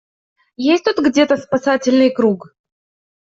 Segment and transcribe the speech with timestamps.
[0.57, 2.55] Есть тут где-то спасательный круг?